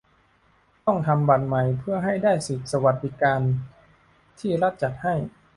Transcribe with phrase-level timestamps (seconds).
[0.85, 3.41] ต้องทำบัตรใหม่เพื่อให้ได้สิทธิ์สวัสดิการ
[4.39, 5.15] ที่รัฐจัดให้